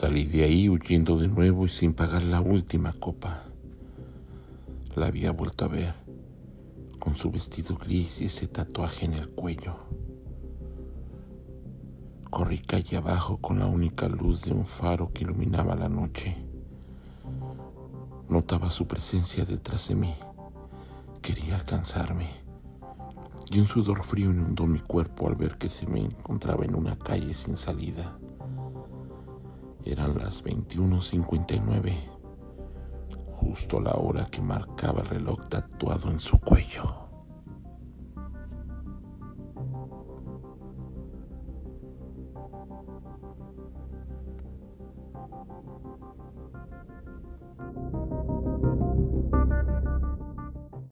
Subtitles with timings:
[0.00, 3.42] Salí de ahí huyendo de nuevo y sin pagar la última copa.
[4.96, 5.94] La había vuelto a ver,
[6.98, 9.76] con su vestido gris y ese tatuaje en el cuello.
[12.30, 16.34] Corrí calle abajo con la única luz de un faro que iluminaba la noche.
[18.30, 20.14] Notaba su presencia detrás de mí.
[21.20, 22.30] Quería alcanzarme.
[23.50, 26.96] Y un sudor frío inundó mi cuerpo al ver que se me encontraba en una
[26.96, 28.16] calle sin salida.
[29.84, 31.94] Eran las 21:59,
[33.40, 37.10] justo la hora que marcaba el reloj tatuado en su cuello.